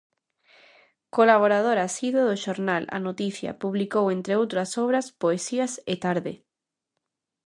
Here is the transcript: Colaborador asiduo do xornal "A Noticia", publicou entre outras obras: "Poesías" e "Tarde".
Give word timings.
Colaborador 1.15 1.77
asiduo 1.87 2.23
do 2.29 2.35
xornal 2.43 2.83
"A 2.95 2.97
Noticia", 3.07 3.51
publicou 3.63 4.05
entre 4.15 4.33
outras 4.41 4.69
obras: 4.83 5.05
"Poesías" 5.21 5.73
e 5.91 5.93
"Tarde". 6.05 6.33